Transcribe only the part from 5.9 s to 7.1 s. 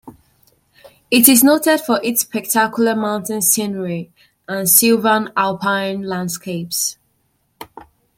landscapes.